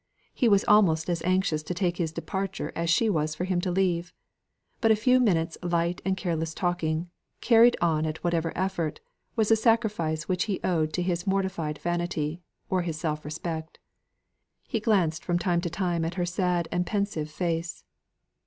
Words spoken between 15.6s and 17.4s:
to time at her sad and pensive